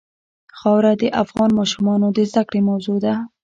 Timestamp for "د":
1.01-1.03, 2.11-2.19